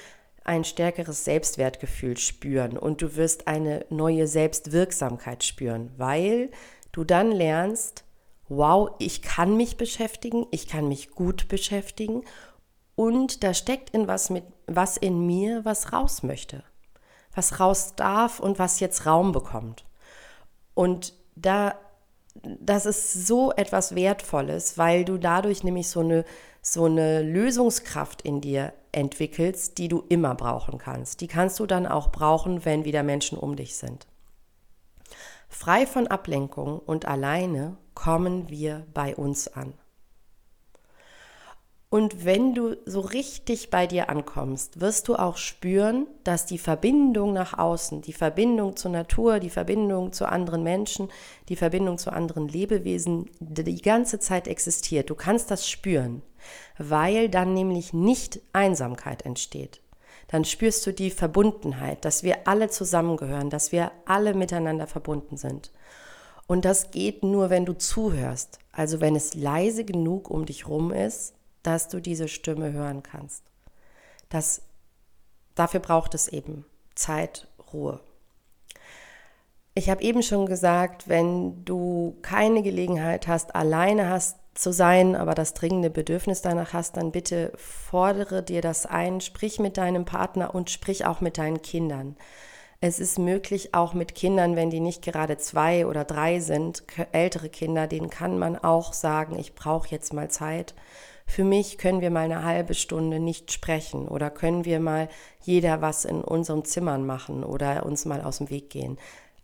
ein 0.47 0.65
stärkeres 0.65 1.25
Selbstwertgefühl 1.25 2.17
spüren 2.17 2.79
und 2.79 3.03
du 3.03 3.17
wirst 3.17 3.49
eine 3.49 3.85
neue 3.91 4.27
Selbstwirksamkeit 4.27 5.45
spüren, 5.45 5.91
weil 5.97 6.51
du 6.93 7.05
dann 7.05 7.33
lernst, 7.33 8.05
wow, 8.49 8.91
ich 8.99 9.23
kann 9.23 9.57
mich 9.57 9.77
beschäftigen, 9.77 10.47
ich 10.51 10.69
kann 10.69 10.89
mich 10.89 11.11
gut 11.11 11.49
beschäftigen 11.49 12.23
und 12.95 13.45
da 13.45 13.55
steckt 13.55 13.91
in 13.91 14.07
was 14.07 14.31
mit 14.31 14.45
was 14.67 14.97
in 14.97 15.27
mir, 15.27 15.65
was 15.65 15.93
raus 15.93 16.23
möchte, 16.23 16.65
was 17.35 17.61
raus 17.61 17.95
darf 17.97 18.41
und 18.41 18.59
was 18.59 18.81
jetzt 18.81 19.07
Raum 19.07 19.33
bekommt. 19.33 19.85
Und 20.75 21.15
da 21.37 21.75
das 22.43 22.87
ist 22.87 23.27
so 23.27 23.53
etwas 23.53 23.95
Wertvolles, 23.95 24.77
weil 24.77 25.05
du 25.05 25.19
dadurch 25.19 25.65
nämlich 25.65 25.89
so 25.89 26.01
eine 26.01 26.25
so 26.69 26.87
eine 26.87 27.23
Lösungskraft 27.23 28.23
in 28.23 28.41
dir 28.41 28.73
entwickelst, 28.91 29.79
die 29.79 29.87
du 29.87 30.03
immer 30.09 30.35
brauchen 30.35 30.79
kannst. 30.79 31.21
Die 31.21 31.29
kannst 31.29 31.61
du 31.61 31.67
dann 31.67 31.87
auch 31.87 32.11
brauchen, 32.11 32.65
wenn 32.65 32.85
wieder 32.85 33.05
Menschen 33.05 33.39
um 33.39 33.55
dich 33.55 33.77
sind. 33.77 34.09
Frei 35.49 35.87
von 35.87 36.09
Ablenkung 36.09 36.81
und 36.81 37.07
alleine 37.07 37.77
kommen 37.95 38.49
wir 38.51 38.85
bei 38.93 39.15
uns 39.15 39.47
an. 39.47 39.75
Und 41.89 42.25
wenn 42.25 42.53
du 42.53 42.77
so 42.85 42.99
richtig 42.99 43.71
bei 43.71 43.87
dir 43.87 44.11
ankommst, 44.11 44.81
wirst 44.81 45.07
du 45.07 45.15
auch 45.15 45.37
spüren, 45.37 46.09
dass 46.25 46.47
die 46.47 46.59
Verbindung 46.59 47.33
nach 47.33 47.57
außen, 47.57 48.03
die 48.03 48.13
Verbindung 48.13 48.75
zur 48.75 48.91
Natur, 48.91 49.39
die 49.39 49.51
Verbindung 49.51 50.13
zu 50.13 50.27
anderen 50.27 50.65
Menschen, 50.65 51.11
die 51.49 51.55
Verbindung 51.55 51.97
zu 51.97 52.13
anderen 52.13 52.49
Lebewesen 52.49 53.31
die 53.39 53.81
ganze 53.81 54.19
Zeit 54.19 54.49
existiert. 54.49 55.11
Du 55.11 55.15
kannst 55.15 55.53
das 55.53 55.71
spüren 55.71 56.23
weil 56.79 57.29
dann 57.29 57.55
nämlich 57.55 57.93
nicht 57.93 58.41
Einsamkeit 58.53 59.23
entsteht. 59.23 59.81
Dann 60.29 60.45
spürst 60.45 60.85
du 60.87 60.93
die 60.93 61.11
Verbundenheit, 61.11 62.05
dass 62.05 62.23
wir 62.23 62.49
alle 62.49 62.69
zusammengehören, 62.69 63.51
dass 63.51 63.73
wir 63.73 63.93
alle 64.07 64.35
miteinander 64.35 64.87
verbunden 64.87 65.37
sind. 65.37 65.71
Und 66.47 66.65
das 66.65 66.91
geht 66.91 67.23
nur, 67.23 67.51
wenn 67.51 67.65
du 67.65 67.73
zuhörst, 67.73 68.59
also 68.73 69.01
wenn 69.01 69.17
es 69.17 69.35
leise 69.35 69.85
genug 69.85 70.31
um 70.31 70.47
dich 70.47 70.69
rum 70.69 70.93
ist, 70.93 71.35
dass 71.63 71.89
du 71.89 72.01
diese 72.01 72.29
Stimme 72.29 72.73
hören 72.73 73.03
kannst. 73.03 73.43
Das, 74.29 74.63
dafür 75.55 75.81
braucht 75.81 76.15
es 76.15 76.29
eben 76.29 76.65
Zeit, 76.95 77.49
Ruhe. 77.73 78.01
Ich 79.75 79.91
habe 79.91 80.03
eben 80.03 80.23
schon 80.23 80.47
gesagt, 80.47 81.09
wenn 81.09 81.65
du 81.65 82.17
keine 82.23 82.63
Gelegenheit 82.63 83.29
hast, 83.29 83.55
alleine 83.55 84.09
hast, 84.09 84.39
zu 84.59 84.73
sein, 84.73 85.15
aber 85.15 85.35
das 85.35 85.55
dringende 85.55 85.91
Bedürfnis 85.91 86.43
danach 86.43 86.73
hast, 86.73 86.97
dann 86.97 87.13
bitte 87.13 87.53
fordere 87.57 88.43
dir 88.43 88.61
das 88.61 88.87
ein, 88.87 89.21
sprich 89.21 89.59
mit 89.59 89.77
deinem 89.77 90.05
Partner 90.05 90.55
und 90.55 90.71
sprich 90.71 91.07
auch 91.07 91.21
mit 91.21 91.39
deinen 91.39 91.63
Kindern. 91.63 92.17
Es 92.81 93.01
ist 93.01 93.19
möglich, 93.19 93.75
auch 93.75 93.95
mit 93.95 94.15
Kindern, 94.15 94.55
wenn 94.55 94.71
die 94.71 94.81
nicht 94.81 95.03
gerade 95.03 95.39
zwei 95.39 95.87
oder 95.87 96.05
drei 96.05 96.41
sind, 96.41 96.85
ältere 97.13 97.49
Kinder, 97.49 97.87
denen 97.87 98.11
kann 98.11 98.39
man 98.39 98.57
auch 98.57 98.93
sagen, 98.93 99.39
ich 99.39 99.55
brauche 99.55 99.89
jetzt 99.89 100.13
mal 100.13 100.31
Zeit. 100.31 100.75
Für 101.27 101.43
mich 101.43 101.79
können 101.79 102.03
wir 102.03 102.11
mal 102.11 102.25
eine 102.25 102.45
halbe 102.45 102.75
Stunde 102.75 103.19
nicht 103.19 103.51
sprechen 103.51 104.07
oder 104.07 104.31
können 104.31 104.65
wir 104.65 104.79
mal 104.79 105.09
jeder 105.43 105.81
was 105.81 106.05
in 106.05 106.21
unseren 106.21 106.65
Zimmern 106.65 107.05
machen 107.05 107.43
oder 107.43 107.85
uns 107.85 108.05
mal 108.05 108.21
aus 108.23 108.39
dem 108.39 108.51
Weg 108.51 108.71
gehen 108.71 108.99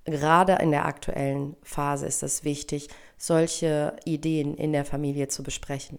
gerade 0.05 0.55
in 0.61 0.71
der 0.71 0.87
aktuellen 0.87 1.57
Phase 1.63 2.07
ist 2.07 2.23
es 2.23 2.45
wichtig, 2.45 2.89
solche 3.17 3.97
Ideen 4.05 4.55
in 4.57 4.73
der 4.73 4.85
Familie 4.85 5.29
zu 5.29 5.43
besprechen. 5.43 5.99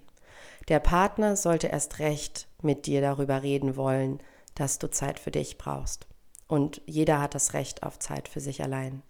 Der 0.67 0.79
Partner 0.79 1.35
sollte 1.35 1.67
erst 1.67 1.99
recht 1.99 2.47
mit 2.61 2.85
dir 2.85 3.01
darüber 3.01 3.43
reden 3.43 3.75
wollen, 3.75 4.19
dass 4.55 4.79
du 4.79 4.89
Zeit 4.89 5.19
für 5.19 5.31
dich 5.31 5.57
brauchst. 5.57 6.07
Und 6.47 6.81
jeder 6.85 7.21
hat 7.21 7.35
das 7.35 7.53
Recht 7.53 7.83
auf 7.83 7.99
Zeit 7.99 8.27
für 8.27 8.39
sich 8.39 8.61
allein, 8.61 9.01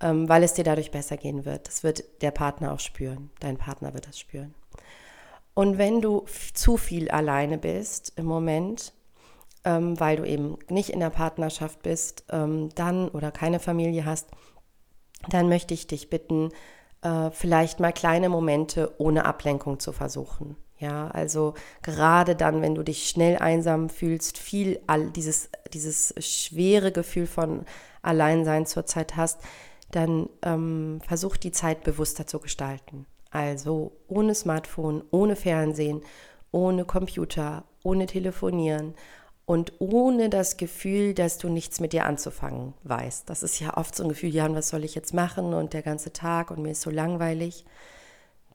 ähm, 0.00 0.28
weil 0.28 0.42
es 0.42 0.54
dir 0.54 0.64
dadurch 0.64 0.90
besser 0.90 1.16
gehen 1.16 1.44
wird. 1.44 1.68
Das 1.68 1.82
wird 1.82 2.22
der 2.22 2.30
Partner 2.30 2.72
auch 2.72 2.80
spüren. 2.80 3.30
Dein 3.40 3.58
Partner 3.58 3.94
wird 3.94 4.08
das 4.08 4.18
spüren. 4.18 4.54
Und 5.54 5.78
wenn 5.78 6.00
du 6.00 6.24
zu 6.54 6.76
viel 6.76 7.10
alleine 7.10 7.58
bist 7.58 8.12
im 8.16 8.26
Moment, 8.26 8.92
ähm, 9.66 9.98
weil 9.98 10.16
du 10.16 10.24
eben 10.24 10.56
nicht 10.70 10.90
in 10.90 11.00
der 11.00 11.10
Partnerschaft 11.10 11.82
bist, 11.82 12.24
ähm, 12.30 12.70
dann 12.76 13.08
oder 13.08 13.32
keine 13.32 13.58
Familie 13.58 14.06
hast, 14.06 14.28
dann 15.28 15.48
möchte 15.48 15.74
ich 15.74 15.88
dich 15.88 16.08
bitten, 16.08 16.50
äh, 17.02 17.30
vielleicht 17.32 17.80
mal 17.80 17.92
kleine 17.92 18.28
Momente 18.28 18.94
ohne 18.98 19.24
Ablenkung 19.26 19.80
zu 19.80 19.92
versuchen. 19.92 20.56
Ja, 20.78 21.08
also 21.08 21.54
gerade 21.82 22.36
dann, 22.36 22.62
wenn 22.62 22.74
du 22.74 22.82
dich 22.82 23.08
schnell 23.08 23.38
einsam 23.38 23.88
fühlst, 23.88 24.38
viel 24.38 24.78
all 24.86 25.10
dieses, 25.10 25.50
dieses 25.72 26.14
schwere 26.18 26.92
Gefühl 26.92 27.26
von 27.26 27.64
Alleinsein 28.02 28.66
zurzeit 28.66 29.16
hast, 29.16 29.40
dann 29.90 30.28
ähm, 30.42 31.00
versuch 31.06 31.38
die 31.38 31.50
Zeit 31.50 31.82
bewusster 31.82 32.26
zu 32.26 32.38
gestalten. 32.40 33.06
Also 33.30 33.92
ohne 34.06 34.34
Smartphone, 34.34 35.02
ohne 35.10 35.34
Fernsehen, 35.34 36.02
ohne 36.52 36.84
Computer, 36.84 37.64
ohne 37.82 38.06
Telefonieren 38.06 38.94
und 39.46 39.74
ohne 39.78 40.28
das 40.28 40.56
Gefühl, 40.56 41.14
dass 41.14 41.38
du 41.38 41.48
nichts 41.48 41.78
mit 41.78 41.92
dir 41.92 42.04
anzufangen 42.04 42.74
weißt. 42.82 43.30
Das 43.30 43.44
ist 43.44 43.60
ja 43.60 43.76
oft 43.76 43.94
so 43.94 44.02
ein 44.02 44.08
Gefühl, 44.08 44.30
ja, 44.34 44.44
und 44.44 44.56
was 44.56 44.68
soll 44.68 44.84
ich 44.84 44.96
jetzt 44.96 45.14
machen 45.14 45.54
und 45.54 45.72
der 45.72 45.82
ganze 45.82 46.12
Tag 46.12 46.50
und 46.50 46.60
mir 46.62 46.72
ist 46.72 46.82
so 46.82 46.90
langweilig. 46.90 47.64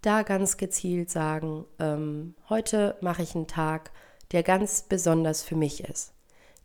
Da 0.01 0.24
ganz 0.24 0.57
gezielt 0.57 1.10
sagen, 1.10 1.65
ähm, 1.79 2.36
heute 2.50 2.98
mache 3.01 3.24
ich 3.24 3.36
einen 3.36 3.48
Tag, 3.48 3.91
der 4.33 4.43
ganz 4.43 4.83
besonders 4.83 5.43
für 5.43 5.55
mich 5.55 5.83
ist, 5.83 6.13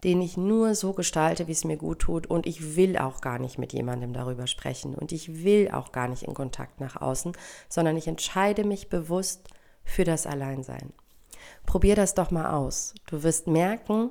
den 0.02 0.21
ich 0.21 0.37
nur 0.37 0.75
so 0.75 0.92
gestalte, 0.92 1.47
wie 1.47 1.52
es 1.52 1.64
mir 1.64 1.76
gut 1.76 2.00
tut 2.00 2.26
und 2.26 2.47
ich 2.47 2.75
will 2.75 2.99
auch 2.99 3.21
gar 3.21 3.38
nicht 3.38 3.59
mit 3.59 3.73
jemandem 3.73 4.12
darüber 4.12 4.49
sprechen 4.49 4.97
und 4.97 5.12
ich 5.12 5.45
will 5.45 5.71
auch 5.71 5.92
gar 5.92 6.09
nicht 6.09 6.25
in 6.25 6.35
Kontakt 6.35 6.80
nach 6.80 7.00
außen, 7.00 7.33
sondern 7.68 7.97
ich 7.97 8.09
entscheide 8.09 8.64
mich 8.64 8.88
bewusst 8.88 9.49
für 9.85 10.02
das 10.02 10.26
Alleinsein. 10.26 10.92
Probier 11.65 11.97
das 11.97 12.15
doch 12.15 12.31
mal 12.31 12.53
aus. 12.53 12.95
Du 13.07 13.23
wirst 13.23 13.47
merken, 13.47 14.11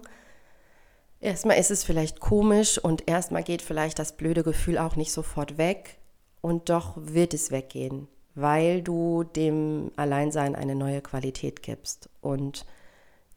erstmal 1.20 1.58
ist 1.58 1.72
es 1.72 1.84
vielleicht 1.84 2.20
komisch 2.20 2.78
und 2.78 3.08
erstmal 3.08 3.44
geht 3.44 3.62
vielleicht 3.62 4.00
das 4.00 4.18
blöde 4.18 4.44
Gefühl 4.44 4.78
auch 4.78 4.96
nicht 4.96 5.12
sofort 5.12 5.58
weg 5.58 5.98
und 6.42 6.70
doch 6.70 6.94
wird 6.98 7.34
es 7.34 7.52
weggehen, 7.52 8.08
weil 8.36 8.82
du 8.82 9.24
dem 9.24 9.92
Alleinsein 9.96 10.56
eine 10.56 10.76
neue 10.76 11.02
Qualität 11.02 11.64
gibst 11.64 12.10
und 12.22 12.66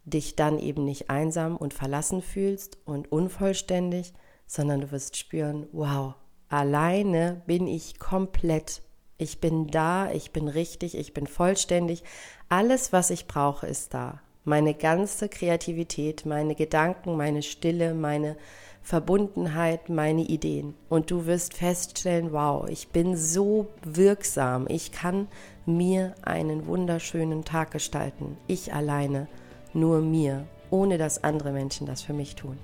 dich 0.05 0.37
dann 0.37 0.59
eben 0.59 0.85
nicht 0.85 1.11
einsam 1.11 1.57
und 1.57 1.75
verlassen 1.75 2.23
fühlst 2.23 2.78
und 2.85 3.11
unvollständig, 3.12 4.12
sondern 4.47 4.81
du 4.81 4.90
wirst 4.90 5.17
spüren, 5.17 5.67
wow, 5.73 6.14
alleine 6.49 7.43
bin 7.47 7.67
ich 7.67 7.99
komplett 7.99 8.83
ich 9.18 9.40
bin 9.40 9.66
da, 9.66 10.10
ich 10.12 10.30
bin 10.30 10.46
richtig, 10.46 10.96
ich 10.96 11.12
bin 11.12 11.26
vollständig. 11.26 12.04
Alles, 12.48 12.92
was 12.92 13.10
ich 13.10 13.26
brauche, 13.26 13.66
ist 13.66 13.92
da. 13.92 14.20
Meine 14.44 14.75
ganze 14.75 15.28
Kreativität, 15.28 16.25
meine 16.25 16.54
Gedanken, 16.54 17.16
meine 17.16 17.42
Stille, 17.42 17.94
meine 17.94 18.37
Verbundenheit, 18.80 19.88
meine 19.88 20.22
Ideen. 20.22 20.75
Und 20.88 21.10
du 21.10 21.26
wirst 21.26 21.54
feststellen, 21.54 22.32
wow, 22.32 22.66
ich 22.68 22.88
bin 22.88 23.16
so 23.16 23.66
wirksam. 23.82 24.66
Ich 24.68 24.92
kann 24.92 25.26
mir 25.66 26.14
einen 26.22 26.66
wunderschönen 26.66 27.44
Tag 27.44 27.72
gestalten. 27.72 28.38
Ich 28.46 28.72
alleine, 28.72 29.26
nur 29.75 30.00
mir, 30.00 30.46
ohne 30.70 30.96
dass 30.96 31.25
andere 31.25 31.50
Menschen 31.50 31.88
das 31.88 32.02
für 32.02 32.14
mich 32.14 32.37
tun. 32.37 32.56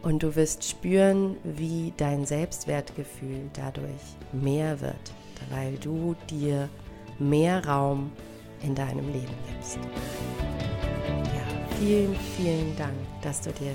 Und 0.00 0.22
du 0.22 0.36
wirst 0.36 0.64
spüren, 0.64 1.36
wie 1.42 1.92
dein 1.96 2.24
Selbstwertgefühl 2.24 3.50
dadurch 3.52 4.16
mehr 4.32 4.80
wird 4.80 5.12
weil 5.50 5.76
du 5.78 6.14
dir 6.28 6.68
mehr 7.18 7.66
Raum 7.66 8.12
in 8.62 8.74
deinem 8.74 9.06
Leben 9.12 9.34
gibst. 9.48 9.78
Ja, 11.24 11.76
Vielen, 11.78 12.14
vielen 12.36 12.76
Dank, 12.76 12.94
dass 13.22 13.40
du 13.40 13.50
dir 13.52 13.72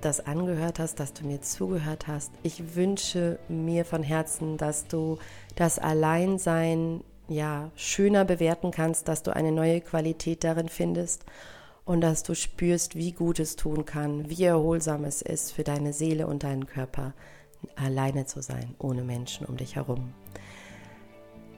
das 0.00 0.20
angehört 0.26 0.78
hast, 0.78 1.00
dass 1.00 1.12
du 1.12 1.26
mir 1.26 1.40
zugehört 1.40 2.06
hast. 2.06 2.32
Ich 2.42 2.74
wünsche 2.74 3.38
mir 3.48 3.84
von 3.84 4.02
Herzen, 4.02 4.56
dass 4.56 4.86
du 4.86 5.18
das 5.56 5.78
Alleinsein 5.78 7.02
ja 7.28 7.70
schöner 7.76 8.24
bewerten 8.24 8.70
kannst, 8.70 9.08
dass 9.08 9.22
du 9.22 9.34
eine 9.34 9.52
neue 9.52 9.80
Qualität 9.80 10.44
darin 10.44 10.68
findest 10.68 11.24
und 11.84 12.00
dass 12.00 12.22
du 12.22 12.34
spürst, 12.34 12.96
wie 12.96 13.12
gut 13.12 13.38
es 13.38 13.56
tun 13.56 13.84
kann, 13.84 14.28
wie 14.28 14.44
erholsam 14.44 15.04
es 15.04 15.22
ist 15.22 15.52
für 15.52 15.64
deine 15.64 15.92
Seele 15.92 16.26
und 16.26 16.42
deinen 16.42 16.66
Körper, 16.66 17.14
alleine 17.76 18.26
zu 18.26 18.40
sein, 18.40 18.74
ohne 18.78 19.02
Menschen 19.02 19.46
um 19.46 19.56
dich 19.56 19.76
herum. 19.76 20.12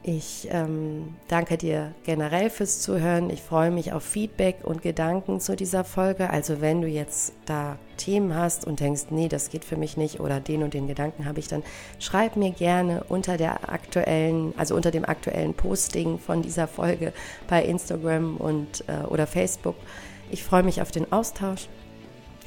Ich 0.03 0.49
ähm, 0.51 1.15
danke 1.29 1.59
dir 1.59 1.95
generell 2.05 2.49
fürs 2.49 2.81
Zuhören. 2.81 3.29
Ich 3.29 3.43
freue 3.43 3.71
mich 3.71 3.93
auf 3.93 4.03
Feedback 4.03 4.57
und 4.63 4.81
Gedanken 4.81 5.41
zu 5.41 5.57
dieser 5.57 5.85
Folge. 5.85 6.31
Also 6.31 6.63
wenn 6.63 6.81
du 6.81 6.89
jetzt 6.89 7.35
da 7.45 7.77
Themen 7.99 8.35
hast 8.35 8.67
und 8.67 8.81
denkst, 8.81 9.07
nee, 9.11 9.29
das 9.29 9.51
geht 9.51 9.63
für 9.63 9.77
mich 9.77 9.99
nicht 9.99 10.19
oder 10.19 10.41
den 10.41 10.63
und 10.63 10.73
den 10.73 10.87
Gedanken 10.87 11.27
habe 11.27 11.39
ich, 11.39 11.49
dann 11.49 11.63
schreib 11.99 12.37
mir 12.37 12.51
gerne 12.51 13.05
unter 13.11 13.37
der 13.37 13.71
aktuellen, 13.71 14.55
also 14.57 14.75
unter 14.75 14.91
dem 14.91 15.05
aktuellen 15.05 15.53
Posting 15.53 16.19
von 16.19 16.41
dieser 16.41 16.67
Folge 16.67 17.13
bei 17.47 17.63
Instagram 17.63 18.39
und 18.39 18.85
äh, 18.89 19.05
oder 19.07 19.27
Facebook. 19.27 19.77
Ich 20.31 20.45
freue 20.45 20.63
mich 20.63 20.81
auf 20.81 20.91
den 20.91 21.13
Austausch. 21.13 21.69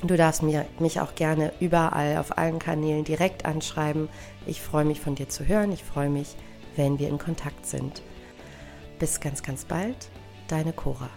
Du 0.02 0.18
darfst 0.18 0.42
mir, 0.42 0.66
mich 0.80 1.02
auch 1.02 1.14
gerne 1.14 1.54
überall 1.60 2.18
auf 2.18 2.36
allen 2.36 2.58
Kanälen 2.58 3.04
direkt 3.04 3.46
anschreiben. 3.46 4.10
Ich 4.48 4.60
freue 4.60 4.86
mich 4.86 5.00
von 5.00 5.14
dir 5.14 5.30
zu 5.30 5.48
hören. 5.48 5.72
Ich 5.72 5.84
freue 5.84 6.10
mich, 6.10 6.36
wenn 6.76 7.00
wir 7.00 7.10
in 7.10 7.18
Kontakt 7.18 7.66
sind. 7.66 8.02
Bis 9.00 9.20
ganz, 9.20 9.44
ganz 9.44 9.66
bald, 9.66 10.10
deine 10.48 10.74
Cora. 10.74 11.10